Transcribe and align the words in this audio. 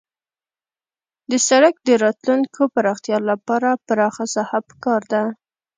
د 1.29 1.31
سرک 1.47 1.75
د 1.87 1.89
راتلونکي 2.03 2.63
پراختیا 2.75 3.17
لپاره 3.29 3.69
پراخه 3.87 4.25
ساحه 4.35 4.59
پکار 4.69 5.01
ده 5.11 5.23